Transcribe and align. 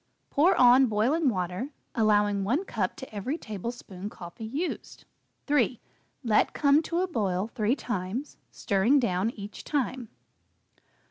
Pour 0.31 0.55
on 0.59 0.87
boiling 0.87 1.29
water, 1.29 1.69
allowing 1.93 2.43
1 2.43 2.65
cup 2.65 2.95
to 2.95 3.13
every 3.15 3.37
tablespoon 3.37 4.09
coffee 4.09 4.47
used. 4.47 5.05
3. 5.45 5.79
Let 6.23 6.53
come 6.55 6.81
to 6.81 7.01
a 7.01 7.07
boil 7.07 7.51
three 7.53 7.75
times, 7.75 8.37
stirring 8.49 8.97
down 8.99 9.29
each 9.29 9.63
time. 9.63 10.09